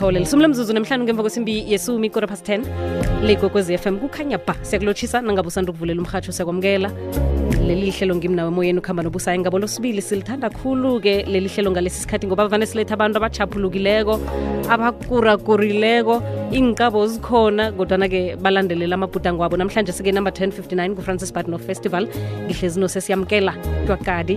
sithole 0.00 0.18
lisumle 0.18 0.48
mzuzu 0.48 0.72
nemhlanu 0.72 1.04
ngemva 1.04 1.22
kwesimbi 1.22 1.54
yesumi 1.72 2.06
ikora 2.08 2.26
pas 2.26 2.40
10 2.42 2.64
lekwekwez 3.26 3.70
f 3.70 3.84
m 3.86 3.98
kukhanya 3.98 4.38
ba 4.38 4.54
siyakulotshisa 4.64 5.20
nangabe 5.20 5.48
usanda 5.48 5.70
ukuvulela 5.70 6.00
umhatsho 6.02 6.32
siyakwamukela 6.32 6.88
leli 7.70 7.90
hlelo 7.96 8.14
ngimnawo 8.18 8.50
emoyeni 8.50 8.78
ukuhamba 8.82 9.02
nobusayo 9.06 9.38
ngabo 9.42 9.58
losibili 9.62 10.02
silithanda 10.08 10.48
khulu-ke 10.58 11.14
leli 11.32 11.48
hlelo 11.54 11.70
ngalesi 11.74 11.98
sikhathi 12.02 12.24
ngoba 12.28 12.44
vane 12.52 12.66
siletha 12.70 12.94
abantu 12.98 13.16
abachaphulukileko 13.20 14.14
abakurakurileko 14.74 16.14
iinkabo 16.56 17.00
zikhona 17.12 17.64
kodwana-ke 17.78 18.20
balandelela 18.44 18.94
amabhudango 18.98 19.40
wabo 19.44 19.56
namhlanje 19.62 19.92
sike 19.98 20.10
number 20.16 20.32
1059 20.40 20.96
kufrancis 20.98 21.30
bartno 21.36 21.58
festival 21.68 22.04
ngihlezino 22.46 22.86
sesiyamukela 22.96 23.52
twakadi 23.86 24.34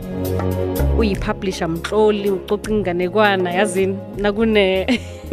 uyipublisher 1.02 1.70
mhloli 1.76 2.30
ucoca 2.38 2.68
inganekwana 2.78 3.50
yazini 3.60 3.96
nakune 4.24 4.66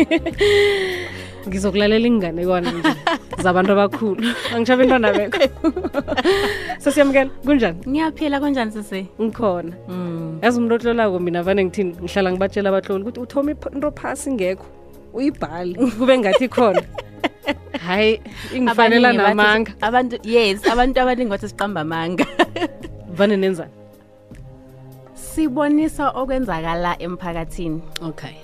ngizokulalela 1.48 2.06
ingane 2.06 2.42
kona 2.44 2.70
zabantu 3.40 3.70
abakhulu 3.72 4.28
angishabe 4.54 4.82
intwana 4.84 5.08
bekho 5.12 5.48
sesiyamukela 6.82 7.30
kunjani 7.46 7.80
ngiyaphila 7.88 8.36
kunjani 8.42 8.72
sese 8.76 9.06
ngikhona 9.20 9.72
mm. 9.88 10.38
yaze 10.44 10.58
umuntu 10.58 10.74
ohlolako 10.76 11.16
mina 11.22 11.40
vane 11.42 11.64
ngithini 11.64 11.92
ngihlala 12.02 12.28
ngibatshela 12.32 12.68
abahloli 12.68 13.02
ukuthi 13.04 13.20
uthoma 13.24 13.50
into 13.74 13.88
phasi 13.96 14.28
ngekho 14.36 14.66
uyibhale 15.16 15.74
kube 15.98 16.14
ngathi 16.18 16.46
khona 16.52 16.82
hhayi 17.86 18.20
ingifanela 18.56 19.08
namanga 19.16 19.72
abantu 19.80 20.16
yes 20.24 20.60
abantu 20.68 20.96
abaningi 21.00 21.32
bathi 21.32 21.46
siqamba 21.48 21.80
amanga 21.84 22.26
vane 23.18 23.36
nenzani 23.40 23.72
sibonisa 25.32 26.12
okwenzakala 26.20 26.92
emphakathini 27.06 27.80
okay 28.04 28.36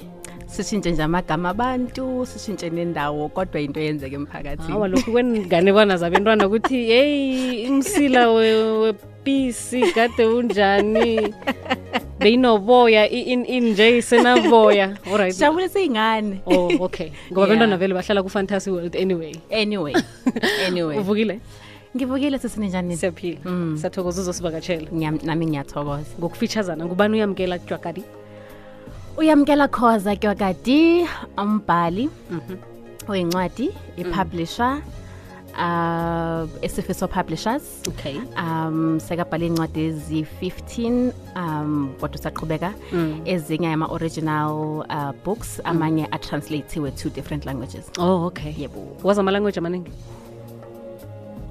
sishintshe 0.57 0.91
nje 0.91 1.03
amagama 1.03 1.49
abantu 1.55 2.27
sishintshe 2.27 2.71
nendawo 2.71 3.23
kodwa 3.35 3.61
into 3.61 3.79
eyenzeka 3.81 4.17
emphakathini 4.17 4.73
awa 4.75 4.89
lokhu 4.89 5.11
kwengane 5.13 5.71
bona 5.77 5.95
zabentwana 6.01 6.47
ukuthi 6.49 6.79
yeyi 6.91 7.69
umsila 7.71 8.23
wepisi 8.33 9.81
kade 9.95 10.25
unjani 10.27 11.35
beyinoboya 12.25 13.03
i-in-in 13.11 13.65
nje 13.77 13.99
isenaboya 13.99 14.97
oriht 15.13 15.33
sijabule 15.37 15.69
seyingane 15.69 16.41
o 16.49 16.53
oh, 16.53 16.71
okay 16.89 17.13
ngoba 17.33 17.45
abentwana 17.47 17.73
yeah. 17.77 17.81
vele 17.81 17.95
bahlala 17.95 18.21
ku-fantasy 18.25 18.71
world 18.73 18.95
anyway 18.97 19.33
anyway 19.63 19.95
anyway 20.67 20.97
uvukile 20.99 21.41
ngivukile 21.97 22.39
sesininjani 22.39 22.97
siyaphila 22.97 23.41
mm. 23.45 23.77
siyathokoza 23.77 24.21
uzosibakatshela 24.23 24.89
nami 25.23 25.45
ngiyathokoza 25.47 26.07
ngokufitshazana 26.19 26.85
ngubani 26.87 27.15
uyamkela 27.21 27.59
kujwagadi 27.59 28.05
uyamkela 29.21 29.67
khoza 29.77 30.13
kyogadee 30.21 31.07
umbhali 31.43 32.05
wencwadi 33.09 33.63
mhm. 33.63 33.79
mhm. 33.99 34.01
ipublisher 34.01 34.75
uh 35.59 36.45
esifiso 36.67 37.09
publishers 37.17 37.63
okay 37.91 38.17
um 38.45 39.01
sekabhale 39.09 39.45
incwadi 39.47 39.83
ezi 39.91 40.19
15 40.41 41.13
um 41.37 41.91
kodwa 42.01 42.19
usaqhubeka 42.21 42.71
mm. 42.93 43.21
ezinye 43.33 43.69
ama-original 43.77 44.51
uh, 44.89 45.25
books 45.25 45.49
mm. 45.59 45.71
amanye 45.71 46.03
mm. 46.03 46.09
atranslatiwe 46.13 46.91
two 46.91 47.11
different 47.11 47.45
languages 47.47 47.85
oh 47.99 48.27
okay 48.27 48.53
yebo 48.59 48.81
wazi 49.05 49.21
ama-language 49.21 49.59
amaningi 49.59 49.91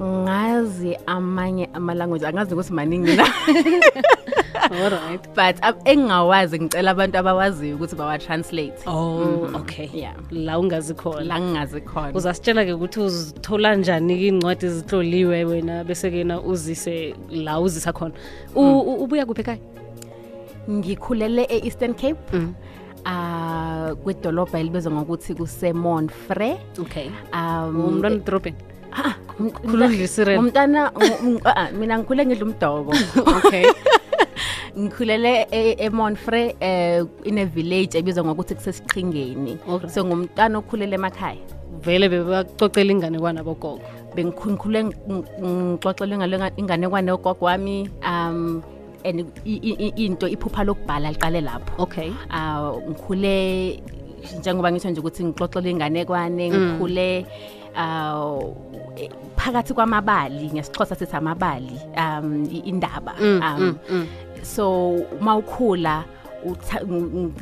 ngazi 0.01 0.97
amanye 1.07 1.69
amalanguage 1.73 2.25
angazi 2.27 2.51
nokuthi 2.51 2.73
maningi 2.73 3.15
na 3.15 3.25
but 5.35 5.55
engingawazi 5.85 6.59
ngicela 6.59 6.91
abantu 6.91 7.15
abawaziyo 7.21 7.75
ukuthi 7.77 7.95
bawa-translate 7.95 8.81
oh, 8.89 9.21
mm-hmm. 9.21 9.55
okay 9.55 9.87
la 10.31 10.59
ungazi 10.59 10.93
khona 10.95 11.23
la 11.23 11.37
ngingazi 11.39 11.79
khona 11.85 12.11
uzasitshela-ke 12.17 12.73
ukuthi 12.75 12.99
uzithola 13.07 13.75
njani 13.75 14.13
iy'ncwadi 14.17 14.67
zihloliwe 14.69 15.43
wena 15.43 15.83
besekena 15.83 16.41
uzise 16.41 17.13
la 17.29 17.59
uzisa 17.59 17.93
khona 17.93 18.13
mm. 18.55 18.81
ubuya 19.05 19.25
kuphi 19.29 19.41
ekhaya 19.41 19.59
ngikhulele 20.69 21.47
e-eastern 21.49 21.93
cape 21.95 22.19
Uh, 23.07 23.91
kwedolobha 24.01 24.59
elibezwa 24.59 24.91
ngokuthi 24.93 25.35
kusemonfre 25.37 26.57
okay 26.81 27.05
um, 27.33 27.85
um, 27.85 28.01
khulundlisirenomntana 29.35 30.87
ah, 31.45 31.67
mina 31.75 31.99
ngikhule 31.99 32.21
ngidla 32.25 32.45
umdoko 32.47 32.91
okay 33.35 33.67
ngikhulele 34.77 35.47
e-, 35.51 35.75
emonfrey 35.87 36.55
um 36.55 36.55
eh, 36.59 37.01
inevillage 37.29 37.97
ebizwa 37.99 38.23
ngokuthi 38.25 38.55
kusesiqhingeni 38.55 39.59
so 39.91 39.99
ngumntana 40.07 40.55
okhulele 40.63 40.95
emakhaya 40.95 41.39
vele 41.83 42.07
bebacocela 42.09 42.91
inganekwane 42.95 43.39
bogogo 43.43 43.83
bengikhule 44.15 44.79
ngixoxelwe 44.87 46.15
inganekwane 46.61 47.11
yogogo 47.11 47.43
wami 47.45 47.89
um 48.07 48.63
and 49.05 49.21
into 49.45 50.25
iphupha 50.27 50.63
lokubhala 50.63 51.11
liqale 51.11 51.41
lapho 51.43 51.75
okay 51.83 52.09
um 52.31 52.79
ngikhule 52.95 53.35
njengoba 54.39 54.71
ngitho 54.71 54.89
nje 54.89 54.99
ukuthi 55.03 55.21
ngixoxelwe 55.27 55.69
inganekwane 55.75 56.45
mm. 56.49 56.57
ngikhule 56.59 57.09
mm. 57.27 57.64
phakathi 59.37 59.73
kwamabali 59.75 60.45
ngesixhosa 60.55 60.95
sithi 60.95 61.15
amabali 61.15 61.77
um 61.97 62.43
indaba 62.71 63.13
mm, 63.19 63.39
um 63.49 63.59
mm, 63.59 63.77
mm. 63.91 64.05
so 64.43 64.63
mawukhula 65.19 66.03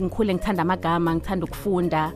ngikhule 0.02 0.34
ngithanda 0.36 0.62
amagama 0.64 1.16
ngithanda 1.16 1.46
ukufunda 1.46 2.12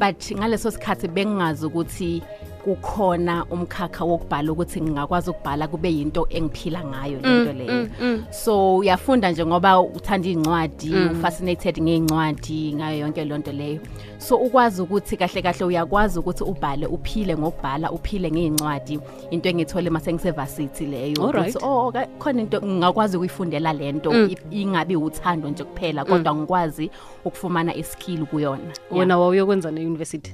but 0.00 0.20
ngaleso 0.38 0.70
sikhathi 0.70 1.08
bengingazi 1.08 1.66
ukuthi 1.66 2.22
kukhona 2.64 3.42
umkhakha 3.50 4.04
wokubhala 4.06 4.52
ukuthi 4.54 4.78
ngingakwazi 4.82 5.30
ukubhala 5.34 5.66
kube 5.68 5.88
yinto 5.90 6.22
engiphila 6.30 6.80
ngayo 6.86 7.18
lento 7.20 7.52
mm, 7.52 7.58
leyo 7.58 7.72
mm, 7.74 7.88
mm. 8.00 8.18
so 8.30 8.76
uyafunda 8.78 9.30
nje 9.32 9.46
ngoba 9.46 9.80
uthanda 9.80 10.28
incwadi 10.28 10.94
ufascinated 11.12 11.82
ngeincwadi 11.82 12.72
ngayo 12.74 12.96
yonke 12.98 13.24
lonto 13.24 13.52
leyo 13.52 13.80
so 14.18 14.36
ukwazi 14.36 14.82
ukuthi 14.82 15.16
kahle 15.16 15.42
kahle 15.42 15.64
uyakwazi 15.64 16.18
ukuthi 16.18 16.44
ubhale 16.44 16.86
uphile 16.86 17.36
ngokubhala 17.36 17.92
uphile 17.92 18.30
ngeincwadi 18.30 19.00
into 19.30 19.48
engithole 19.48 19.90
mase 19.90 20.12
ngisevasithi 20.12 20.86
leyo 20.86 21.18
ukuthi 21.22 21.58
oh 21.62 21.92
khona 22.18 22.42
into 22.42 22.60
ngingakwazi 22.62 23.16
ukuyifundela 23.16 23.72
lento 23.72 24.10
ingabe 24.50 24.96
uthando 24.96 25.48
nje 25.48 25.64
kuphela 25.64 26.04
kodwa 26.04 26.34
ngikwazi 26.34 26.90
ukufumana 27.24 27.74
iskill 27.74 28.24
kuyona 28.26 28.62
wena 28.90 29.18
wawuyokwenza 29.18 29.70
ne 29.70 29.86
university 29.86 30.32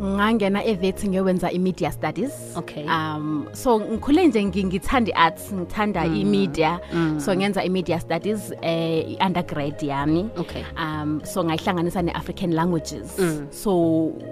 ngangena 0.00 0.64
evethi 0.64 1.08
ngiyowenza 1.12 1.50
i-media 1.52 1.92
studies 1.92 2.56
okay. 2.56 2.84
um 2.88 3.44
so 3.52 3.76
ngikhule 3.80 4.26
nje 4.32 4.44
ngithanda 4.64 5.10
i-arts 5.12 5.52
ngithanda 5.52 6.04
mm. 6.08 6.16
i-media 6.16 6.80
mm. 6.92 7.20
so 7.20 7.28
ngenza 7.36 7.60
i-media 7.64 8.00
studies 8.00 8.52
eh, 8.64 9.10
i-undergrad 9.20 9.76
yami 9.84 10.28
okay. 10.40 10.64
um 10.80 11.20
so 11.28 11.44
ngayihlanganisa 11.44 12.00
ne-african 12.08 12.50
languages 12.56 13.12
mm. 13.20 13.46
so 13.52 13.76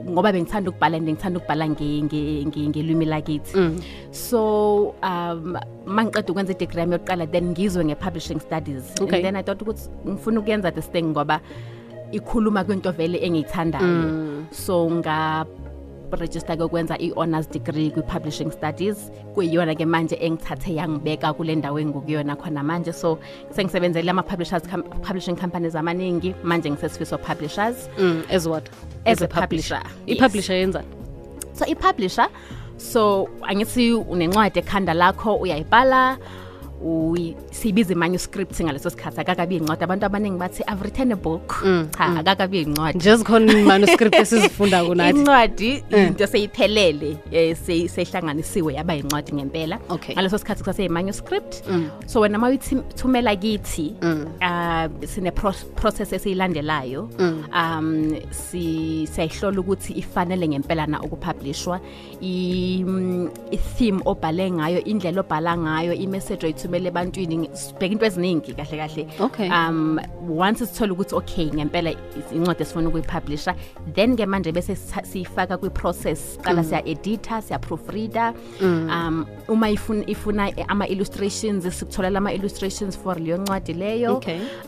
ngoba 0.08 0.32
bengithanda 0.32 0.70
ukubhala 0.72 0.96
and 0.96 1.08
ngithanda 1.12 1.36
ukubhala 1.44 1.68
ngelwimi 1.76 3.04
lakithi 3.04 3.52
mm. 3.56 3.76
so 4.10 4.40
um 5.04 5.58
ma 5.86 6.04
ngiqeda 6.08 6.28
ukwenza 6.32 6.52
i-degree 6.56 6.80
yami 6.80 6.92
yokuqala 6.96 7.26
then 7.28 7.46
ngizwe 7.52 7.84
nge-publishing 7.84 8.40
studies 8.40 8.94
okay. 9.00 9.16
and 9.20 9.24
then 9.28 9.36
i 9.36 9.42
thought 9.44 9.60
ukuthi 9.62 9.90
ngifuna 10.08 10.40
ukuyenza 10.40 10.70
this 10.72 10.88
thing 10.90 11.02
ngoba 11.12 11.36
ikhuluma 12.12 12.64
kwinto 12.64 12.92
vele 12.92 13.18
engiyithandayo 13.24 13.86
mm. 14.10 14.46
so 14.50 14.90
nga 15.00 15.44
register 16.10 16.58
kokwenza 16.58 16.98
i-honors 16.98 17.46
degree 17.50 17.90
kwi-publishing 17.94 18.50
studies 18.50 19.10
kuyiyona 19.34 19.74
ke 19.78 19.86
manje 19.86 20.16
engithathe 20.20 20.74
yangibeka 20.74 21.32
kule 21.32 21.54
ndawo 21.54 21.78
engikukuyona 21.78 22.36
khona 22.36 22.62
manje 22.62 22.92
so 22.92 23.18
sengisebenzele 23.50 24.10
ama-publishers 24.10 24.62
com 24.68 24.82
publishing 24.82 25.36
companies 25.36 25.74
amaningi 25.74 26.34
manje 26.42 26.70
ngisesifiso 26.70 27.18
publishers 27.18 27.88
mm, 27.98 28.22
as 28.30 28.46
what 28.46 28.68
as, 29.06 29.22
as 29.22 29.22
a 29.22 29.28
publisher 29.40 29.82
i-publisher 30.06 30.54
yenza 30.56 30.82
so 31.54 31.64
i-publisher 31.68 32.28
so 32.76 33.28
angithi 33.42 33.92
unencwadi 33.94 34.58
ekhanda 34.58 34.94
lakho 34.94 35.34
uyayibhala 35.36 36.18
sibiza 37.50 37.92
i-manuscript 37.92 38.56
ngaleso 38.60 38.90
sikhathi 38.90 39.20
akakabi 39.20 39.56
incwadi 39.60 39.84
abantu 39.84 40.06
abaningi 40.06 40.38
bathi 40.40 40.62
i've 40.66 40.80
written 40.80 41.12
a 41.12 41.16
book 41.16 41.48
cha 41.60 41.66
mm, 41.66 41.88
mm, 41.98 42.16
akakabi 42.20 42.64
mm. 42.64 42.72
incwadi 42.72 42.98
just 42.98 43.24
khona 43.24 43.52
i-manuscript 43.52 44.14
esizifunda 44.16 44.84
kunathi 44.86 45.12
incwadi 45.18 45.72
mm. 45.92 45.98
into 46.06 46.26
seyiphelele 46.26 47.16
eh, 47.32 47.56
seyihlanganisiwe 47.56 48.74
yaba 48.74 48.96
incwadi 48.96 49.32
ngempela 49.32 49.78
ngaleso 50.14 50.38
sikhathi 50.38 50.60
kusase 50.60 50.84
i-manuscript 50.84 51.62
mm. 51.68 51.88
so 52.06 52.20
wena 52.20 52.38
uma 52.38 52.48
uyithumela 52.48 53.36
kithi 53.36 53.94
uh, 54.02 54.28
ah, 54.40 54.88
sine 55.06 55.30
process 55.74 56.12
esiyilandelayo 56.12 57.08
um 57.60 58.14
siyayihlola 58.30 59.60
ukuthi 59.60 59.92
ifanele 59.92 60.48
ngempela 60.48 60.86
na 60.86 61.02
ukupublishwa 61.02 61.80
i-theme 62.22 64.00
obhale 64.04 64.50
ngayo 64.50 64.80
indlela 64.84 65.20
obhala 65.20 65.56
ngayo 65.58 65.92
i-message 65.92 66.46
oyithu 66.46 66.69
sithumele 66.70 66.88
ebantwini 66.88 67.50
sibheka 67.56 67.92
into 67.92 68.04
eziningi 68.04 68.54
kahle 68.56 68.76
kahle 68.78 69.50
um 69.50 69.98
once 70.28 70.60
sithola 70.60 70.92
ukuthi 70.94 71.14
okay 71.14 71.50
ngempela 71.50 71.94
incwadi 72.32 72.62
esifuna 72.62 72.88
ukuyipublisha 72.88 73.54
then 73.94 74.16
ke 74.16 74.20
manje 74.26 74.52
bese 74.52 74.76
siyifaka 74.76 75.58
kwi-process 75.58 76.38
qala 76.42 76.62
mm. 76.62 76.68
siya 76.70 76.86
editor 76.86 77.40
siya-proofreader 77.42 78.34
mm. 78.60 78.90
um 78.90 79.26
uma 79.48 79.70
ifuna, 79.70 80.04
ifuna 80.06 80.52
ama-illustrations 80.68 81.64
sikutholela 81.64 82.18
ama-illustrations 82.18 82.96
for 82.96 83.14
leyo 83.18 83.38
ncwadi 83.38 83.72
leyo 83.74 84.22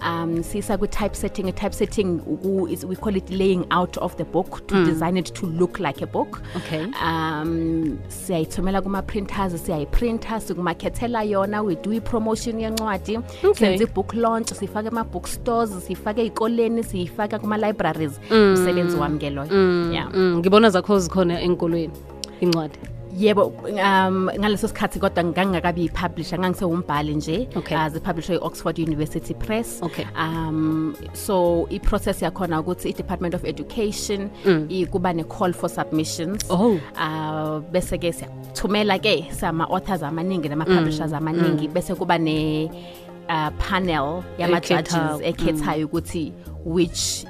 um 0.07 0.43
siyisa 0.43 0.77
kwi-type 0.79 1.15
setting 1.15 1.49
i-type 1.49 1.73
setting 1.75 2.21
we 2.89 2.97
call 2.97 3.17
it 3.17 3.31
laying 3.31 3.65
out 3.71 3.97
of 4.01 4.17
the 4.17 4.25
book 4.25 4.67
to 4.67 4.75
mm. 4.75 4.85
design 4.87 5.17
it 5.17 5.33
to 5.33 5.47
look 5.47 5.79
like 5.81 6.03
a 6.03 6.07
book 6.07 6.43
okay. 6.57 6.85
um 7.05 7.99
siyayithumela 8.09 8.83
kuma-printers 8.83 9.53
siyayiprinter 9.67 10.41
sikumakhethela 10.41 11.23
yona 11.25 11.63
we 11.63 11.77
do 11.77 11.92
kwi-promotion 11.93 12.57
yencwadi 12.65 13.19
okay. 13.45 13.55
senze 13.61 13.85
i-book 13.85 14.15
launch 14.23 14.49
siyifake 14.59 14.89
ema-bookstores 14.93 15.71
siyifake 15.87 16.21
ey'koleni 16.27 16.83
siyifake 16.85 17.39
kuma-libraries 17.39 18.13
mm. 18.31 18.55
umsebenzi 18.57 18.97
wami 18.97 19.19
ke 19.19 19.31
loyo 19.31 19.53
mm. 19.53 20.09
Mm. 20.15 20.39
ngibona 20.39 20.71
zakho 20.71 20.99
zikhona 21.05 21.41
enkolweni 21.41 21.93
incwadi 22.41 22.79
yebo 23.17 23.45
um 23.65 24.29
ngaleso 24.41 24.69
sikhathi 24.69 24.99
kodwa 24.99 25.25
ngingakabi 25.25 25.89
publisher 25.93 26.39
ngangisewombhali 26.39 27.15
nje 27.15 27.49
okay. 27.57 27.77
as 27.77 27.95
uh, 27.95 28.01
publisher 28.01 28.35
e-oxford 28.35 28.79
university 28.79 29.35
press 29.35 29.81
okay. 29.83 30.07
um 30.17 30.97
so 31.13 31.67
i-process 31.71 32.23
yakhona 32.25 32.61
ukuthi 32.65 32.89
i-department 32.97 33.35
of 33.37 33.45
education 33.45 34.31
mm. 34.49 34.65
ikuba 34.73 35.13
ne-call 35.13 35.53
for 35.53 35.69
submissions 35.69 36.49
oh. 36.51 36.79
uh, 36.97 37.61
bese-ke 37.73 38.09
siyathumela-ke 38.17 39.25
sama-authors 39.31 40.01
amaningi 40.03 40.49
nama-publishers 40.49 41.11
mm. 41.13 41.17
amaningi 41.21 41.67
mm. 41.69 41.75
bese 41.75 41.93
kuba 41.95 42.17
ne 42.19 42.65
uh, 43.29 43.51
panel 43.61 44.23
yama-judges 44.41 45.21
ekhethayo 45.23 45.81
mm. 45.81 45.85
ukuthi 45.93 46.33
which 46.65 47.27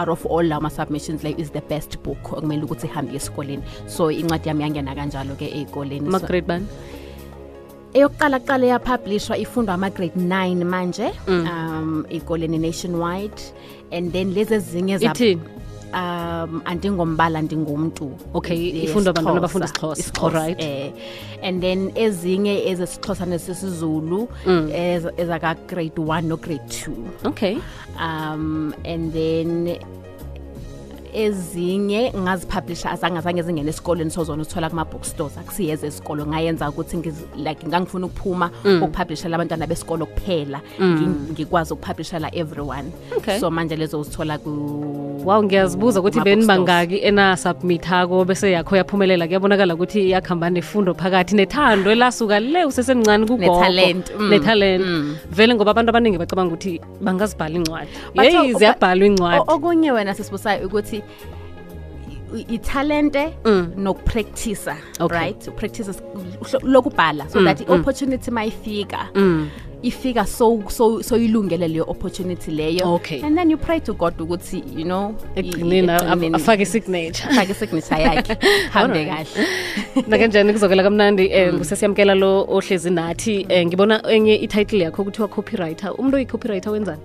out 0.00 0.08
of 0.14 0.24
all 0.26 0.44
lawo 0.50 0.60
ma-submissions 0.64 1.22
leyo 1.24 1.38
is 1.42 1.50
the 1.58 1.62
best 1.72 1.92
book 2.04 2.22
okumele 2.32 2.62
ukuthi 2.66 2.86
ihambe 2.86 3.16
esikoleni 3.16 3.62
so 3.96 4.02
incwadi 4.20 4.48
yami 4.48 4.62
yangena 4.64 4.92
kanjalo-ke 4.98 5.46
ey'koleni 5.58 6.06
magrade 6.16 6.44
bani 6.50 6.66
eyokuqala 7.96 8.36
kuqala 8.42 8.64
yapublishwa 8.72 9.34
ifundwa 9.44 9.74
ama-grade 9.78 10.16
9 10.18 10.64
manje 10.74 11.08
mm. 11.32 11.44
um 11.52 11.90
ey'koleni 12.14 12.58
nationwide 12.68 13.38
and 13.96 14.04
then 14.14 14.26
lezi 14.36 14.52
ezinye 14.58 14.96
um 15.92 16.60
andingombala 16.64 17.38
ndingumntu 17.46 18.04
okay 18.38 18.58
yes, 18.58 18.84
ifundwa 18.86 19.10
abantwana 19.12 19.38
abafunda 19.40 19.66
isixhosa 19.68 20.10
allright 20.22 20.60
eh. 20.60 20.90
and 21.46 21.60
then 21.62 21.80
ezinye 22.04 22.54
ezesixhosa 22.70 23.24
nezesizulu 23.30 24.20
mm. 24.50 24.66
Eh, 24.72 25.02
ezakagrade 25.22 25.86
ez 26.02 26.08
one 26.14 26.22
nograde 26.30 26.64
two 26.70 26.98
okay 27.24 27.54
um 28.04 28.74
and 28.84 29.12
then 29.12 29.78
ezinye 31.16 32.12
ngaziphablisha 32.16 32.90
azange 32.90 33.18
azange 33.18 33.42
zingene 33.42 33.70
esikolweni 33.70 34.10
sozona 34.10 34.42
uthola 34.42 34.68
kuma-bookstores 34.68 35.34
akusiyeza 35.40 35.86
esikolo 35.86 36.26
ngayenza 36.26 36.68
ukuthi 36.68 36.96
like 37.36 37.64
ngangifuna 37.66 38.06
ukuphuma 38.06 38.50
ukuphablishela 38.76 39.28
mm. 39.28 39.34
abantwana 39.40 39.66
besikolo 39.66 40.06
kuphela 40.06 40.60
mm. 40.78 41.28
ngikwazi 41.32 41.72
mm. 41.72 41.76
ukuphablishela 41.78 42.28
everyone 42.36 42.92
okay. 43.16 43.38
so 43.40 43.50
manje 43.50 43.76
lezo 43.76 44.00
uzithola 44.00 44.38
waw 45.24 45.40
ngiyazibuza 45.44 46.00
ukuthi 46.00 46.20
benibangaki 46.20 46.98
enasubmithako 47.00 48.24
bese 48.28 48.50
yakho 48.52 48.76
yaphumelela 48.76 49.24
kuyabonakala 49.26 49.72
ukuthi 49.74 50.00
iyakuhamba 50.12 50.50
nefundo 50.52 50.94
phakathi 50.94 51.34
nethando 51.34 51.88
elasuka 51.90 52.40
le 52.40 52.64
usesemncane 52.68 53.24
kugoonetalent 53.24 54.12
mm. 54.78 54.84
mm. 54.86 55.16
vele 55.32 55.54
ngoba 55.56 55.70
abantu 55.72 55.90
abaningi 55.90 56.18
bacabanga 56.20 56.52
ukuthi 56.52 56.76
bangazibhala 57.00 57.54
incwadi 57.56 57.88
yeyi 58.22 58.52
ziyabhalwa 58.60 59.06
incwadi 59.08 59.40
okunye 59.48 59.90
wena 59.96 60.12
sesibusayo 60.14 60.66
ukuthi 60.68 61.02
italente 62.48 63.28
mm. 63.44 63.72
nokupractisa 63.76 64.76
okay. 65.00 65.18
right 65.18 65.40
upractise 65.48 65.90
lokubhala 66.62 67.28
so 67.30 67.38
mm. 67.38 67.44
that 67.46 67.60
i-opportunity 67.60 68.30
mm. 68.30 68.34
mayifika 68.34 69.08
mm. 69.14 69.48
ifika 69.82 70.26
so 70.26 70.62
so 70.68 71.02
soyilungele 71.02 71.68
leyo 71.68 71.84
opportunity 71.88 72.50
leyo 72.50 72.94
okay. 72.94 73.22
and 73.24 73.36
then 73.38 73.50
you 73.50 73.56
pray 73.58 73.80
to 73.80 73.94
god 73.94 74.20
ukuthi 74.20 74.64
you 74.76 74.84
know 74.84 75.14
afake 76.32 76.66
signature 76.66 77.24
afake 77.28 77.52
isignature 77.52 78.02
yakhe 78.02 78.34
hambe 78.72 79.04
kahle 79.06 79.30
nakanjani 80.08 80.52
kuzokela 80.52 80.82
kamnandi 80.82 81.26
um 81.26 81.32
eh, 81.32 81.52
mm. 81.52 81.64
sesiyamkela 81.64 82.14
lo 82.14 82.44
ohlezi 82.48 82.90
nathi 82.90 83.46
um 83.56 83.66
ngibona 83.66 84.10
enye 84.10 84.34
i-title 84.36 84.78
yakho 84.82 85.04
kuthiwa 85.04 85.28
copywriter 85.28 85.92
umuntu 85.98 86.16
oyi-copywriter 86.16 86.72
wenzani 86.72 87.02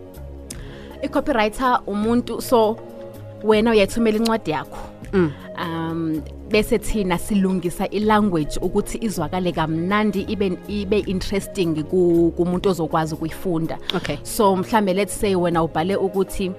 i-copywriter 1.04 1.80
umuntu 1.88 2.42
so 2.42 2.78
wena 3.44 3.72
uyayithumela 3.72 4.18
incwadi 4.18 4.52
yakho 4.52 4.78
mm. 5.14 5.32
um 5.58 6.22
bese 6.50 6.78
thina 6.80 7.18
silungisa 7.18 7.88
ilanguage 7.90 8.60
ukuthi 8.62 8.98
izwakale 9.02 9.52
kamnandi 9.52 10.22
ibe 10.22 10.58
ibe 10.68 11.00
interesting 11.00 11.84
kumuntu 12.38 12.70
ozokwazi 12.70 13.14
ukuyifunda 13.16 13.78
okay. 13.96 14.18
so 14.24 14.56
mhlambe 14.56 14.94
let's 14.94 15.20
say 15.22 15.36
wena 15.36 15.64
ubhale 15.64 15.96
ukuthi 15.96 16.52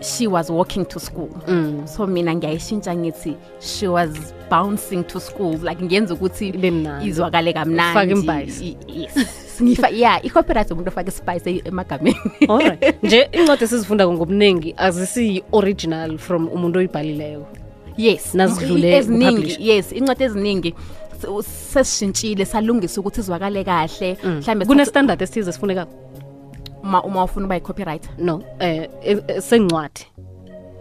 she 0.00 0.26
was 0.28 0.50
walking 0.50 0.84
to 0.88 1.00
school 1.00 1.28
mm. 1.48 1.82
so 1.96 2.06
mina 2.06 2.34
ngiyayishintsha 2.34 2.94
ngithi 2.96 3.36
she 3.60 3.88
was 3.88 4.34
bouncing 4.50 5.04
to 5.04 5.20
school 5.20 5.52
like 5.58 5.82
ngiyenza 5.84 6.14
ukuthi 6.14 6.54
izwakale 7.04 7.52
kamnandi 7.52 8.36
yes 8.88 9.41
singifa 9.58 9.88
ya 9.88 10.12
i-copyright 10.26 10.70
umuntu 10.72 10.88
ofake 10.90 11.08
ispice 11.08 11.60
emagameni 11.64 12.16
nje 13.02 13.20
incwadi 13.32 13.64
esizifunda 13.64 14.08
ngobuningi 14.08 14.74
azisiyi-original 14.76 16.10
from 16.18 16.42
umuntu 16.56 16.78
oyibhalileyo 16.78 17.46
yes 18.06 18.34
nazidluleeziningi 18.34 19.56
yes 19.70 19.92
incwadi 19.92 20.24
eziningi 20.24 20.74
sesishintshile 21.72 22.44
salungisa 22.44 23.00
ukuthi 23.00 23.20
izwakale 23.20 23.64
kahle 23.64 24.16
mm. 24.24 24.30
mhlawumbe 24.36 24.64
kune-standard 24.66 25.22
esithize 25.22 25.52
sifunekako 25.52 25.92
uma 26.82 27.24
ufuna 27.24 27.46
uba 27.46 27.54
yi-copyright 27.54 28.04
no 28.18 28.34
um 28.60 29.40
sengcwadi 29.40 30.06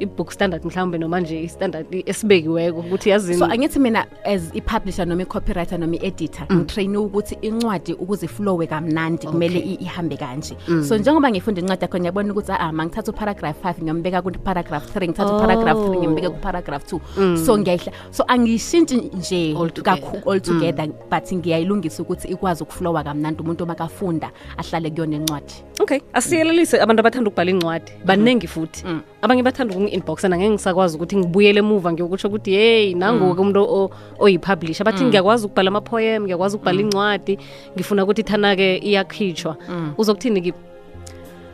i-book 0.02 0.32
standard 0.32 0.64
mhlawumbe 0.66 0.98
noma 1.00 1.20
nje 1.20 1.40
istandard 1.44 1.88
esibekiweko 2.06 2.80
ukuthi 2.80 3.10
yazini 3.10 3.40
so 3.40 3.46
angithi 3.46 3.80
mina 3.80 4.06
as 4.24 4.52
i-publisher 4.54 5.06
noma 5.08 5.22
i-copywriter 5.22 5.80
noma 5.80 5.96
i-editor 5.96 6.46
mm. 6.50 6.58
ngitraine 6.58 6.98
mm. 6.98 7.04
ukuthi 7.06 7.38
incwadi 7.42 7.94
ukuze 7.94 8.26
iflowe 8.26 8.68
kamnandi 8.68 9.28
kumele 9.28 9.60
okay. 9.60 9.74
ihambe 9.80 10.18
kanje 10.18 10.56
mm. 10.68 10.84
so 10.84 10.98
njengoba 10.98 11.30
ngifunda 11.32 11.62
incwadi 11.62 11.84
yakho 11.86 12.00
ngiyabona 12.00 12.32
ukuthi 12.32 12.52
aa 12.52 12.60
ah, 12.60 12.72
ma 12.72 12.86
ngithatha 12.86 13.12
uparagraph 13.12 13.56
five 13.62 13.78
ngiyombeka 13.84 14.22
ku-paragraph 14.22 14.86
three 14.94 15.08
ngithatha 15.08 15.38
uparagraph 15.38 15.78
oh. 15.80 15.86
three 15.88 15.98
ngiyombeka 15.98 16.30
ku-paragraph 16.30 16.84
two 16.86 17.00
mm. 17.18 17.38
so 17.38 17.58
ngiyayihla 17.58 17.92
so 18.12 18.24
angiyishintshi 18.28 18.96
nje 18.98 19.54
kakhulu 19.84 20.32
all 20.32 20.42
together 20.42 20.88
mm. 20.88 20.94
but 21.12 21.24
ngiyayilungisa 21.34 22.02
ukuthi 22.04 22.28
ikwazi 22.28 22.64
ukuflowa 22.64 23.04
kamnandi 23.04 23.42
umuntu 23.42 23.64
oma 23.64 23.76
kafunda 23.76 24.32
ahlale 24.58 24.90
kuyona 24.92 25.16
incwadi 25.16 25.54
okay 25.80 26.02
asiyelelise 26.14 26.82
abantu 26.82 27.00
abathanda 27.00 27.28
ukubhala 27.30 27.52
incwadi 27.52 27.92
baningi 28.06 28.48
futhi 28.48 28.84
mm. 28.86 29.02
abanye 29.22 29.44
bathanda 29.44 29.74
ukungi-inboxa 29.76 30.30
nangeke 30.30 30.50
ngisakwazi 30.58 30.98
ukuthi 30.98 31.16
ngibuyele 31.22 31.60
emuva 31.62 31.88
ngiyokutsho 31.94 32.28
ukuthi 32.28 32.52
heyi 32.58 32.88
nangoke 32.98 33.38
mm. 33.38 33.44
umuntu 33.46 33.62
oyiphablisha 33.70 34.20
oyipublisha 34.24 34.82
bathi 34.86 35.04
mm. 35.06 35.10
ngiyakwazi 35.12 35.44
ukubhala 35.46 35.68
amaphoyem 35.74 36.22
ngiyakwazi 36.26 36.54
ukubhala 36.58 36.80
mm. 36.82 36.86
incwadi 36.86 37.34
ngifuna 37.76 38.02
ukuthi 38.04 38.24
thana-ke 38.26 38.68
iyakhitshwa 38.82 39.54
mm. 39.70 39.88
uzokuthini 40.02 40.54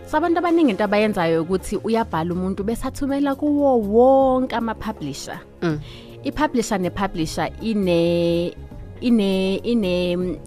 sabantu 0.08 0.38
abaningi 0.40 0.72
into 0.72 0.84
abayenzayo 0.88 1.42
ukuthi 1.44 1.76
uyabhala 1.84 2.30
umuntu 2.34 2.64
besathumela 2.64 3.36
kuwo 3.36 3.80
wonke 3.84 4.56
ama-publisher 4.56 5.40
mm. 5.62 5.78
i-publisher 6.24 6.78
ne-publisher 6.80 7.52
ine 7.62 8.56
ine 9.02 10.40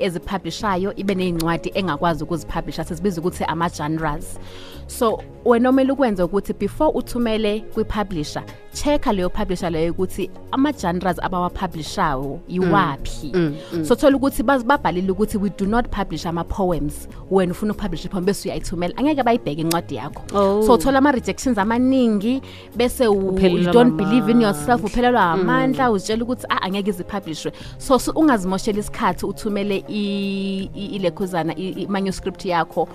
ezipublishayo 0.00 0.90
ibe 0.96 1.14
ney'ncwadi 1.14 1.70
engakwazi 1.74 2.24
ukuziphablisha 2.24 2.84
sesibiza 2.84 3.20
ukuthi 3.20 3.44
ama-genres 3.44 4.38
so 4.88 5.22
wena 5.44 5.68
omele 5.68 5.92
ukwenza 5.92 6.24
ukuthi 6.24 6.52
before 6.52 6.92
uthumele 6.94 7.60
kwi-publisher 7.74 8.42
check-a 8.72 9.12
leyo 9.12 9.28
publisher 9.30 9.70
leyo 9.70 9.92
ukuthi 9.92 10.30
ama-genres 10.52 11.18
abawapublishayo 11.22 12.40
iwaphi 12.48 13.30
mm, 13.34 13.40
mm. 13.42 13.56
mm. 13.78 13.84
so 13.84 13.94
thole 13.94 14.16
ukuthi 14.16 14.42
babhalile 14.42 15.10
ukuthi 15.12 15.38
we 15.38 15.50
do 15.58 15.66
not 15.66 15.88
publish 15.90 16.26
ama-poems 16.26 17.08
wena 17.30 17.52
ufuna 17.52 17.72
ukupublisha 17.72 18.08
iphom 18.08 18.24
bese 18.24 18.48
uyayithumela 18.48 18.96
angeke 18.96 19.22
bayibheke 19.22 19.60
incwadi 19.60 19.94
yakho 19.94 20.22
oh. 20.38 20.66
so 20.66 20.72
uthole 20.74 20.98
ama-rejections 20.98 21.58
amaningi 21.58 22.42
bese 22.76 23.04
you 23.04 23.72
don't 23.72 23.94
believe 23.96 24.28
in 24.30 24.40
yourself 24.40 24.84
uphelelwa 24.84 25.22
mm. 25.22 25.40
amandla 25.42 25.88
mm. 25.88 25.94
uzitshela 25.94 26.24
ukuthi 26.24 26.46
a 26.48 26.56
ah, 26.56 26.62
angeke 26.62 26.90
izipublishwe 26.90 27.52
so, 27.78 27.98
so 27.98 28.12
ungazimoshela 28.12 28.78
isikhathi 28.78 29.26
uthumele 29.26 29.76
ilekhuzana 30.74 31.54
i-manuscript 31.56 32.44
yakho 32.44 32.88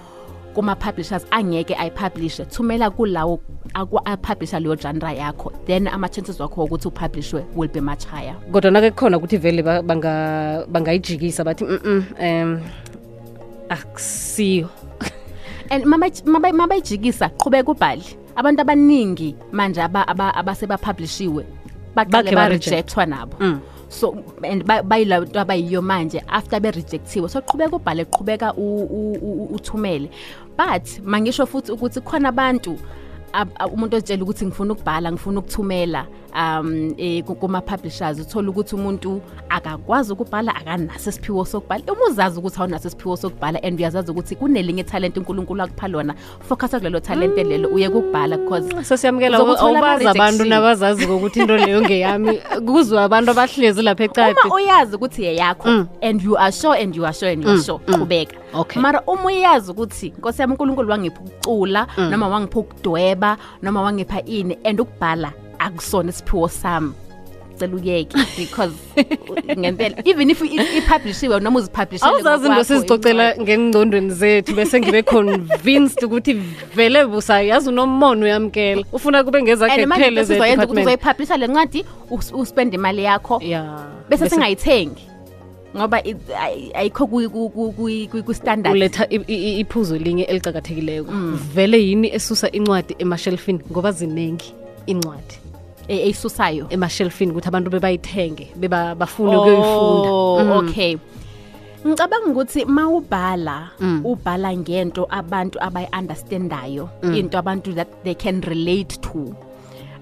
kuma-publishers 0.53 1.25
angeke 1.31 1.75
ayipublishe 1.75 2.46
thumela 2.46 2.89
kulawo 2.89 3.39
aku-publisha 3.74 4.60
leyo 4.60 4.75
janra 4.75 5.13
yakho 5.13 5.51
then 5.65 5.88
ama-chances 5.88 6.39
wakho 6.39 6.62
wokuthi 6.62 6.88
upublishwe 6.88 7.46
will 7.55 7.70
be 7.70 7.81
much 7.81 8.05
higher 8.05 8.36
kodwa 8.51 8.72
nake 8.72 8.91
kukhona 8.91 9.17
ukuthi 9.17 9.38
vele 9.38 9.62
bangayijikisa 10.72 11.43
bathi 11.43 11.65
um 11.65 12.05
um 12.22 12.62
akusiyo 13.70 14.70
and 15.70 15.86
ma 15.86 16.67
bayijikisa 16.67 17.29
qhubeka 17.29 17.72
ubhali 17.72 18.03
abantu 18.36 18.62
abaningi 18.62 19.36
manje 19.51 19.81
abasebapublishiwe 19.81 21.46
baqale 21.96 22.31
barejectwa 22.36 23.05
nabo 23.05 23.38
mm. 23.39 23.60
so 23.92 24.12
and 24.48 24.64
bayila 24.66 25.20
nto 25.20 25.40
abayiyo 25.40 25.82
manje 25.84 26.22
after 26.28 26.60
be-rejectiwe 26.64 27.28
soqhubeka 27.30 27.76
ubhale 27.76 28.06
qhubeka 28.06 28.54
uthumele 29.58 30.08
but 30.58 30.86
mangisho 31.04 31.46
futhi 31.46 31.72
ukuthi 31.76 32.00
khona 32.02 32.30
abantu 32.34 32.72
umuntu 33.76 33.94
otshela 34.00 34.24
ukuthi 34.24 34.44
ngifuna 34.48 34.72
ukubhala 34.74 35.08
ngifuna 35.12 35.38
ukuthumela 35.40 36.02
um 36.34 36.94
e, 36.98 37.22
kuma-publishers 37.24 38.20
uthole 38.20 38.50
ukuthi 38.50 38.76
umuntu 38.76 39.22
akakwazi 39.50 40.14
ukubhala 40.14 40.56
akanaso 40.56 41.10
isiphiwo 41.10 41.46
sokubhala 41.46 41.84
uma 41.92 42.06
uzazi 42.08 42.40
ukuthi 42.40 42.58
awunaso 42.60 42.88
isiphiwo 42.88 43.16
sokubhala 43.18 43.60
and 43.64 43.80
uyazazi 43.80 44.12
ukuthi 44.12 44.36
kunelinye 44.36 44.82
ithalente 44.84 45.20
unkulunkulu 45.20 45.62
akuphalona 45.64 46.16
focusa 46.48 46.80
kulelo 46.80 47.00
thalente 47.00 47.44
lelo 47.44 47.68
uye 47.70 47.90
kukubhala 47.90 48.38
becausesiyamukelaubazi 48.38 50.08
abantu 50.08 50.46
nabazazi 50.46 51.08
kokuthi 51.08 51.40
into 51.42 51.58
leyo 51.58 51.82
ngeyami 51.82 52.40
kuzwa 52.66 53.04
abantu 53.04 53.32
abahlezi 53.32 53.82
lapha 53.82 54.04
ecadi 54.04 54.36
uyazi 54.56 54.96
ukuthi 54.96 55.24
yeyakho 55.24 55.70
mm. 55.70 55.88
and 56.02 56.22
you 56.24 56.38
are 56.38 56.52
sure 56.52 56.78
and 56.80 56.96
you 56.96 57.06
are 57.06 57.14
sure 57.14 57.30
and 57.32 57.44
you 57.44 57.50
are 57.50 57.58
mm, 57.60 57.64
sure 57.66 57.80
mm. 57.88 57.94
qhubeka 58.00 58.36
okay 58.56 58.82
mara 58.82 59.02
uma 59.08 59.26
uyazi 59.26 59.72
ukuthi 59.72 60.10
nkosi 60.18 60.42
yami 60.42 60.54
unkulunkulu 60.54 60.92
wangipha 60.92 61.20
ukucula 61.22 61.88
noma 62.10 62.28
wangipha 62.28 62.60
ukudweba 62.60 63.38
noma 63.62 63.82
wangipha 63.82 64.24
ini 64.26 64.58
and 64.64 64.80
ukubhala 64.80 65.34
akusona 65.62 66.10
isiphiwo 66.10 66.48
sami 66.48 66.94
cela 67.60 67.75
uyeke 67.75 68.15
because 68.38 68.74
ngempela 69.58 69.96
even 70.06 70.30
if 70.32 70.41
iphablishiwe 70.77 71.39
noma 71.39 71.60
uzipublishawuzazi 71.60 72.48
into 72.50 72.63
sizicocela 72.63 73.36
ngengcondweni 73.41 74.10
zethu 74.12 74.56
bese 74.56 74.80
ngibe 74.80 75.01
convinced 75.03 76.03
ukuthi 76.03 76.34
vele 76.75 77.06
busayazi 77.06 77.70
unomona 77.70 78.25
uyamkela 78.25 78.84
ufuna 78.91 79.24
kube 79.24 79.41
ngezakhe 79.44 79.86
kuphele 79.88 80.22
uzoyipublisha 80.22 81.38
le 81.38 81.48
ncwadi 81.48 81.86
uspende 82.34 82.75
imali 82.75 83.03
yakho 83.03 83.39
bese 84.10 84.30
singayithengi 84.30 85.08
ngoba 85.77 86.03
ayikho 86.74 87.08
kwi 87.08 88.10
iphuzo 89.60 89.98
linye 89.98 90.24
elicakathekileyo 90.24 91.03
mm. 91.12 91.39
vele 91.56 91.88
yini 91.88 92.13
esusa 92.15 92.51
incwadi 92.51 92.96
emashelfini 93.00 93.60
ngoba 93.72 93.91
ziningi 93.91 94.53
incwadi 94.86 95.41
eyisusayo 95.94 96.68
e 96.70 96.74
emashelfini 96.74 97.32
ukuthi 97.32 97.48
abantu 97.48 97.70
bebayithenge 97.70 98.46
beba 98.56 98.96
bafune 98.96 99.36
oh, 99.36 99.42
ukuyifunda 99.42 100.44
mm. 100.44 100.58
okay 100.60 100.96
ngicabanga 101.88 102.28
ukuthi 102.32 102.66
mawubhala 102.66 103.58
mm. 103.80 104.02
ubhala 104.06 104.50
ngento 104.58 105.04
abantu 105.10 105.58
abayiunderstandayo 105.64 106.90
mm. 107.04 107.14
into 107.14 107.38
abantu 107.38 107.72
that 107.76 107.90
they 108.04 108.14
can 108.16 108.42
relate 108.42 108.98
to 109.02 109.36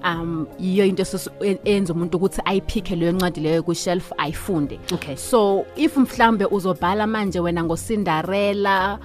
um 0.03 0.47
yiyo 0.59 0.85
into 0.85 1.03
e, 1.45 1.57
eyenza 1.65 1.93
umuntu 1.93 2.17
ukuthi 2.17 2.41
ayiphikhe 2.45 2.95
leyo 2.95 3.11
ncwadi 3.11 3.41
leyo 3.41 3.63
kwishelf 3.63 4.11
ayifunde 4.17 4.79
okay. 4.93 5.15
so 5.15 5.65
if 5.75 5.97
mhlawumbe 5.97 6.45
uzobhala 6.45 7.07
manje 7.07 7.39
wena 7.39 7.63
ngosindarela 7.63 8.97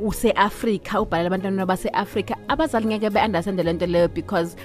use-afrika 0.00 1.00
ubhalela 1.00 1.26
abantwana 1.28 1.66
base-afrika 1.66 2.34
abazali 2.48 2.86
ngeke 2.86 3.10
be-understande 3.10 3.62
le 3.62 3.72
nto 3.72 3.86
leyo 3.86 4.08
because 4.08 4.56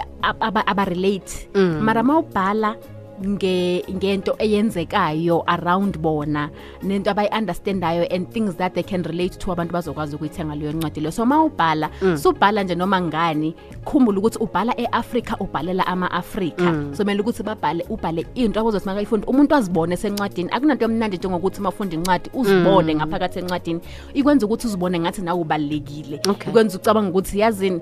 abarelate 0.00 1.48
mm. 1.54 1.80
mara 1.80 2.02
ma 2.04 2.18
ubhala 2.20 2.74
ngento 3.22 4.36
eyenzekayo 4.38 5.42
around 5.48 5.98
bona 5.98 6.50
nento 6.82 7.10
abayi-understandayo 7.10 8.06
and 8.10 8.30
things 8.32 8.54
that 8.56 8.74
they 8.74 8.82
can 8.82 9.02
relate 9.04 9.32
to 9.38 9.46
abantu 9.54 9.72
bazokwazi 9.72 10.14
ukuyithenga 10.16 10.54
leyo 10.54 10.72
ncwadi 10.72 11.00
leyo 11.00 11.12
so 11.12 11.22
uma 11.22 11.44
ubhala 11.44 11.90
mm. 12.02 12.16
subhala 12.18 12.62
nje 12.64 12.74
noma 12.74 13.00
ngani 13.00 13.54
khumbula 13.84 14.18
ukuthi 14.18 14.38
ubhala 14.38 14.74
e-afrika 14.80 15.36
ubhalela 15.36 15.86
ama-afrika 15.86 16.62
mm. 16.72 16.94
so 16.94 17.02
kumele 17.04 17.20
ukuthi 17.20 17.42
babhale 17.42 17.86
ubhale 17.88 18.26
into 18.34 18.60
abazothi 18.60 18.86
makayifundi 18.86 19.26
umuntu 19.26 19.54
azibone 19.54 19.96
sencwadini 19.96 20.50
akunanto 20.52 20.84
yomnandi 20.84 21.16
njengokuthi 21.16 21.60
uma 21.60 21.68
ufunda 21.68 21.94
incwadi 21.94 22.30
uzibone 22.34 22.92
mm. 22.94 22.98
ngaphakathi 23.00 23.38
encwadini 23.38 23.80
ikwenza 24.14 24.46
ukuthi 24.46 24.66
uzibone 24.66 25.00
ngathi 25.00 25.22
nawe 25.22 25.40
ubalulekile 25.40 26.20
okay. 26.28 26.50
ikwenza 26.50 26.78
ucabanga 26.78 27.08
ukuthi 27.10 27.38
yazini 27.38 27.80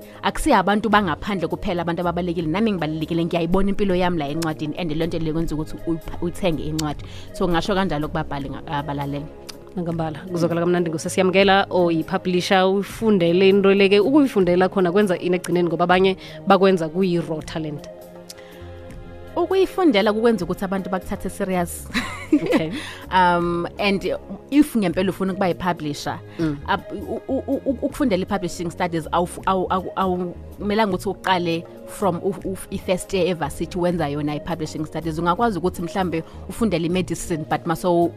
abantu 0.55 0.89
bangaphandle 0.89 1.47
kuphela 1.47 1.81
abantu 1.81 2.01
ababalulekile 2.01 2.47
nami 2.47 2.71
ngibalulekile 2.71 3.25
ngiyayibona 3.25 3.69
impilo 3.69 3.95
yami 3.95 4.17
la 4.17 4.27
encwadini 4.29 4.75
and 4.77 4.91
leyo 4.91 5.07
nto 5.07 5.24
ofanele 5.25 5.33
kwenza 5.33 5.55
ukuthi 5.55 6.01
uthenge 6.21 6.63
incwadi 6.63 7.03
so 7.33 7.47
ngasho 7.47 7.75
kanjalo 7.75 8.07
kubabhali 8.07 8.49
abalalele 8.67 9.25
ngambala 9.77 10.19
kuzokala 10.31 10.61
kamnandi 10.63 10.89
ngusesiyamukela 10.89 11.67
oyi-publisher 11.69 12.63
ufundele 12.65 13.45
into 13.49 13.69
leke 13.75 13.99
ukuyifundela 13.99 14.69
khona 14.71 14.89
kwenza 14.93 15.17
ini 15.19 15.35
ekugcineni 15.35 15.67
ngoba 15.67 15.83
abanye 15.85 16.11
bakwenza 16.47 16.85
kuyi-raw 16.87 17.41
talent 17.43 17.83
ukuyifundela 19.35 20.13
kukwenza 20.13 20.45
ukuthi 20.45 20.65
abantu 20.65 20.89
bakuthathe 20.89 21.29
serious 21.29 21.87
um 23.11 23.67
and 23.79 24.05
if 24.51 24.75
ngempela 24.75 25.09
ufuna 25.09 25.33
ukuba 25.33 25.47
yipublisha 25.47 26.19
mm. 26.39 26.57
ukufundela 27.65 28.23
i-publishing 28.23 28.71
studies 28.71 29.07
awumelanga 29.95 30.93
ukuthi 30.95 31.09
uqale 31.09 31.63
from 31.87 32.21
i-first 32.71 33.13
year 33.13 33.27
evasithi 33.27 33.77
wenza 33.79 34.07
yona 34.07 34.35
i-publishing 34.35 34.85
studies 34.85 35.17
ungakwazi 35.19 35.57
ukuthi 35.57 35.81
mhlawumbe 35.81 36.23
ufundele 36.49 36.85
i-medicine 36.87 37.45
but 37.49 37.65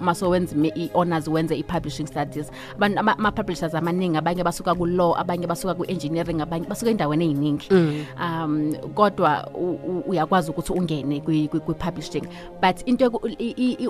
masowenza 0.01 0.57
i-honors 0.75 1.29
wenze 1.29 1.55
i-publishing 1.57 2.07
studies 2.07 2.51
ama-publishers 2.81 3.75
amaningi 3.75 4.17
abanye 4.19 4.45
basuka 4.45 4.75
ku-law 4.75 5.19
abanye 5.21 5.47
basuka 5.47 5.75
ku-engineering 5.75 6.41
abanye 6.41 6.67
basuka 6.67 6.91
endaweni 6.91 7.25
ey'ningi 7.25 7.67
mm. 7.71 8.05
um 8.23 8.75
kodwa 8.95 9.51
uyakwazi 10.07 10.51
ukuthi 10.51 10.73
ungene 10.73 11.08
kwi-publishing 11.17 12.29
but 12.63 12.83
into 12.89 13.09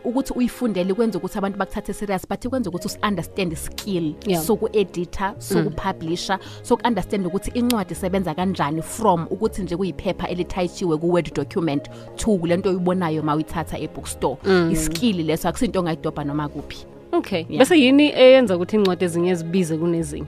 ukuthi 0.05 0.33
uyifundele 0.37 0.95
kwenza 0.95 1.19
ukuthi 1.19 1.39
abantu 1.39 1.59
bakuthathe 1.59 1.93
serious 1.93 2.27
but 2.29 2.47
kwenza 2.49 2.71
ukuthi 2.71 2.87
usi-understand 2.87 3.55
skill 3.57 4.15
soku-editha 4.47 5.35
soku-publisha 5.39 6.39
mm. 6.43 6.65
soku-understand 6.65 7.27
ukuthi 7.27 7.51
incwadi 7.55 7.93
isebenza 7.93 8.35
kanjani 8.35 8.83
from 8.83 9.27
ukuthi 9.31 9.63
nje 9.63 9.77
kuyiphepha 9.77 10.29
elithayithiwe 10.29 10.97
ku-word 10.99 11.35
document 11.35 11.89
to 12.17 12.39
le 12.43 12.57
nto 12.57 12.69
oyibonayo 12.71 13.23
ma 13.23 13.35
uyithatha 13.35 13.79
e-bookstore 13.79 14.37
mm. 14.45 14.71
iskill 14.71 15.27
leso 15.27 15.49
akusiinto 15.49 15.81
ongayidobha 15.81 16.25
noma 16.25 16.49
kuphi 16.49 16.87
okay 17.13 17.45
bese 17.45 17.75
yini 17.81 18.09
eyenza 18.15 18.57
ukuthi 18.57 18.77
incwadi 18.77 19.05
ezinye 19.05 19.31
ezibize 19.31 19.77
kunezinye 19.77 20.27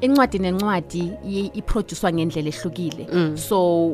incwadi 0.00 0.38
nencwadi 0.38 1.12
iproduswa 1.54 2.12
ngendlela 2.12 2.48
ehlukile 2.48 3.06
mm. 3.12 3.36
so 3.36 3.90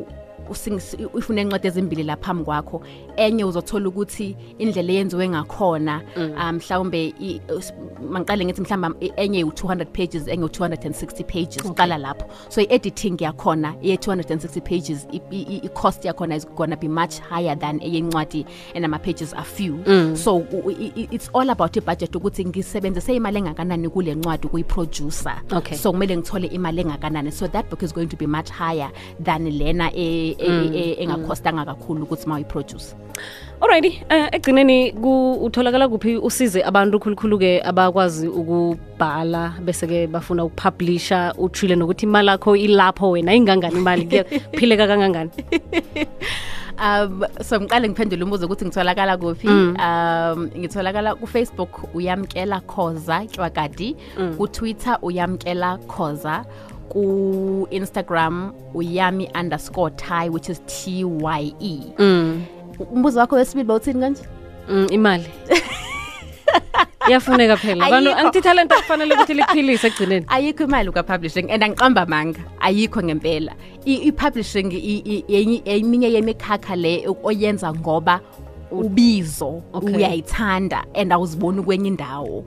ufuna 1.13 1.41
incwadi 1.41 1.67
ezimbili 1.67 2.03
laphambi 2.03 2.43
kwakho 2.45 2.81
enye 3.15 3.43
uzothola 3.45 3.89
ukuthi 3.89 4.35
indlela 4.57 4.91
eyenziwe 4.93 5.29
ngakhona 5.29 6.01
mm. 6.17 6.31
um, 6.37 6.55
mhlawumbe 6.55 7.13
mangiqale 8.09 8.45
ngithi 8.45 8.61
mhlawumbe 8.61 9.13
enye 9.15 9.43
u200 9.43 9.85
pages 9.85 10.27
enye 10.27 10.45
u260 10.45 11.23
pages 11.23 11.65
uqala 11.65 11.97
lapho 11.97 12.25
so 12.49 12.61
i-editing 12.61 13.17
yakhona 13.21 13.73
ye260 13.83 14.61
pages 14.61 15.07
i-cost 15.31 16.05
yakhona 16.05 16.35
is 16.35 16.47
going 16.55 16.69
to 16.69 16.77
be 16.77 16.87
much 16.87 17.19
higher 17.19 17.55
than 17.59 17.79
eyencwadi 17.81 18.45
enama 18.73 18.99
pages 18.99 19.33
are 19.33 19.43
few 19.43 19.73
mm. 19.87 20.15
so 20.17 20.43
it's 21.11 21.29
all 21.33 21.49
about 21.49 21.73
ibudget 21.75 22.15
ukuthi 22.15 22.45
ngisebenzise 22.45 23.15
imali 23.15 23.37
engakanani 23.37 23.89
kule 23.89 24.15
ncwadi 24.15 24.47
ukuyiproducer 24.47 25.41
okay. 25.51 25.77
so 25.77 25.91
kumele 25.91 26.17
ngithole 26.17 26.47
imali 26.47 26.81
engakanani 26.81 27.31
so 27.31 27.47
that 27.47 27.69
book 27.69 27.81
is 27.83 27.93
going 27.93 28.07
to 28.07 28.17
be 28.17 28.27
much 28.27 28.49
higher 28.49 28.91
than 29.23 29.49
lena 29.57 29.91
e 29.95 30.36
E, 30.39 30.45
e, 30.49 30.69
mm. 30.69 30.73
e, 30.75 31.03
engakhostanga 31.03 31.61
mm. 31.65 31.65
kakhulu 31.71 31.99
ukuthi 32.05 32.27
mawuyiproduce 32.29 32.95
alrighty 33.61 33.87
um 33.87 34.05
eh, 34.11 34.29
egcineni 34.37 34.91
utholakala 35.45 35.85
kuphi 35.91 36.11
usize 36.27 36.59
abantu 36.69 36.95
khulukhulu-ke 37.01 37.51
abakwazi 37.69 38.27
ukubhala 38.39 39.43
bese-ke 39.65 39.99
bafuna 40.13 40.41
ukupublisha 40.49 41.33
uthile 41.43 41.73
nokuthi 41.79 42.05
imali 42.07 42.27
yakho 42.29 42.51
ilapho 42.65 43.07
wena 43.15 43.31
ingangani 43.39 43.77
imali 43.81 44.03
kuphileka 44.51 44.85
kangangani 44.91 45.31
um 46.85 47.23
so 47.47 47.53
ngiqale 47.59 47.85
ngiphendule 47.89 48.21
umbuzo 48.23 48.45
ukuthi 48.45 48.63
ngitholakala 48.65 49.13
kuphi 49.21 49.47
mm. 49.49 49.73
um 49.87 50.39
ngitholakala 50.59 51.09
kufacebook 51.21 51.73
uyamkela 51.97 52.59
khoza 52.71 53.25
cwakadi 53.35 53.95
ku 54.17 54.23
kutwitter 54.37 54.99
uyamkela 55.01 55.77
khoza 55.89 56.45
ku-instagram 56.91 58.55
uyami 58.71 59.27
underscore 59.35 59.91
tie 59.99 60.31
which 60.31 60.47
is 60.47 60.59
t 60.71 61.03
y 61.03 61.51
e 61.59 61.73
mm. 61.99 62.31
umbuzo 62.91 63.19
wakho 63.19 63.35
wesibili 63.35 63.67
bawuthini 63.67 63.99
kanje 63.99 64.23
mm, 64.69 64.87
imali 64.95 65.27
iyafuneka 67.09 67.55
phela 67.57 67.87
bantu 67.89 68.11
angithi 68.15 68.41
talent 68.43 68.71
akufanele 68.71 69.11
ukuthi 69.15 69.33
liphilise 69.39 69.87
ekugcineni 69.87 70.25
ayikho 70.35 70.63
imali 70.67 70.91
kwapublishing 70.91 71.47
and 71.51 71.63
angiqamba 71.63 72.03
manga 72.11 72.39
ayikho 72.59 72.99
ngempela 73.03 73.51
i-publishing 73.87 74.67
eminye 75.77 76.09
yemikhakha 76.15 76.75
le 76.75 77.07
oyenza 77.23 77.71
ngoba 77.73 78.19
ubizo 78.71 79.61
okay. 79.73 79.95
uyayithanda 79.95 80.83
and 80.95 81.11
awuziboni 81.13 81.63
kwenye 81.63 81.87
indawo 81.87 82.43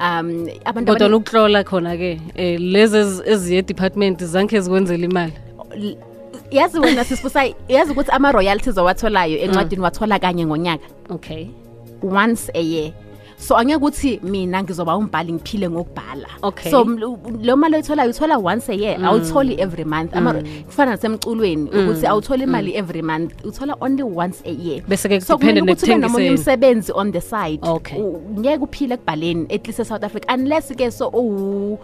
um 0.00 0.48
abantukodwa 0.64 1.08
lokuhlola 1.08 1.64
khona 1.64 1.96
ke 1.96 2.12
um 2.20 2.30
eh, 2.34 2.60
lezi 2.60 3.22
eziye 3.24 3.62
department 3.62 4.24
zankhe 4.24 4.60
ziwenzela 4.60 5.04
imali 5.04 5.32
yazi 6.50 6.78
wena 6.80 7.04
sisifusa 7.04 7.44
yazi 7.68 7.92
ukuthi 7.92 8.10
ama-royalties 8.10 8.78
awatholayo 8.78 9.38
encwadini 9.38 9.76
mm. 9.78 9.84
wathola 9.84 10.18
kanye 10.18 10.46
ngonyaka 10.46 10.84
okay 11.10 11.46
once 12.02 12.50
a 12.54 12.60
year 12.60 12.92
so 13.42 13.56
angeke 13.56 13.76
ukuthi 13.76 14.20
mina 14.22 14.62
ngizoba 14.62 14.96
umbhali 14.96 15.32
ngiphile 15.32 15.70
ngokubhala 15.70 16.28
okay. 16.42 16.70
so 16.70 16.84
lo 16.84 17.56
mali 17.56 17.74
oyitholayo 17.76 18.10
uthola 18.10 18.38
once 18.38 18.68
a 18.68 18.74
year 18.74 18.98
mm. 18.98 19.04
awutholi 19.04 19.58
every 19.60 19.84
month 19.84 20.12
mm. 20.14 20.42
kufana 20.66 20.90
mm. 20.90 20.90
nasemculweni 20.96 21.62
ukuthi 21.70 22.06
mm. 22.06 22.10
awutholi 22.12 22.42
imali 22.44 22.70
mm. 22.72 22.78
every 22.78 23.02
month 23.02 23.44
uthola 23.44 23.74
only 23.80 24.02
once 24.02 24.42
a 24.46 24.52
year 24.52 24.80
beseeso 24.88 25.38
kuthi 25.38 25.94
nomunye 25.98 26.30
umsebenzi 26.30 26.92
on 26.94 27.12
the 27.12 27.20
side 27.20 27.60
ngeke 27.60 27.68
okay. 27.68 28.56
uphile 28.60 28.94
ekubhaleni 28.94 29.44
at 29.54 29.66
least 29.66 29.80
e-south 29.80 30.04
africa 30.04 30.34
unless 30.34 30.72
ke 30.76 30.90
so 30.92 31.08
uh, 31.08 31.76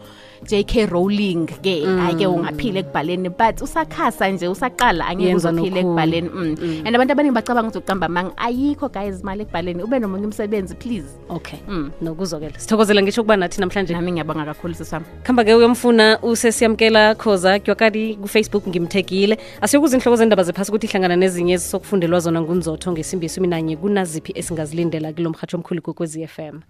j 0.47 0.63
k 0.63 0.87
rowling 0.87 1.47
ke 1.47 1.83
hayi 1.87 2.15
mm. 2.15 2.19
ke 2.19 2.27
ungaphile 2.27 2.81
ekubhaleni 2.81 3.29
but 3.29 3.63
usakhasa 3.63 4.29
nje 4.29 4.49
usaqala 4.49 5.07
angeke 5.07 5.35
uzophile 5.35 5.81
ekubhaleni 5.81 6.29
mm. 6.35 6.57
mm. 6.63 6.83
and 6.87 6.97
abantu 6.97 7.13
abaningi 7.13 7.35
bacabanga 7.35 7.69
ukuthi 7.69 7.79
uqamba 7.79 8.09
manga 8.09 8.37
ayikho 8.37 8.89
guys 8.89 9.21
imali 9.21 9.43
ekubhaleni 9.43 9.83
ube 9.83 9.99
nomunye 9.99 10.27
umsebenzi 10.27 10.75
please 10.75 11.07
okay. 11.29 11.48
okay 11.55 11.63
mm. 11.75 11.91
nokuzokela 12.03 12.59
sithokozela 12.59 13.03
ngisho 13.03 13.21
ukuba 13.23 13.37
nathi 13.37 13.61
namhlanje 13.61 13.93
nami 13.95 14.13
ngiyabonga 14.13 14.45
kakhulu 14.45 14.75
sisami 14.75 15.05
khamba 15.25 15.45
ke 15.45 15.55
uyomfuna 15.55 16.19
usesiyamkela 16.23 17.15
khoza 17.17 17.59
kyokabi 17.59 18.15
kufacebook 18.17 18.65
ngimthekile 18.69 19.39
asiyokuza 19.61 19.97
inhloko 19.97 20.17
zendaba 20.17 20.43
zephasi 20.45 20.69
ukuthi 20.71 20.87
ihlangana 20.89 21.17
nezinye 21.17 21.53
ezisokufundelwa 21.57 22.21
zona 22.21 22.41
ngunzotho 22.41 22.93
ngesimbi 22.93 23.27
mina 23.41 23.57
nanye 23.57 23.77
kunaziphi 23.77 24.33
esingazilindela 24.39 25.13
kulo 25.13 25.31
mhatsho 25.31 25.57
omkhulu 25.57 25.83
kokwezi 25.83 26.27
FM 26.27 26.49
m 26.65 26.69